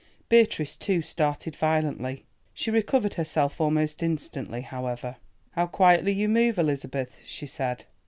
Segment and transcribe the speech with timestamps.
[0.29, 5.17] Beatrice too started violently; she recovered herself almost instantly, however.
[5.51, 7.85] "How quietly you move, Elizabeth," she said.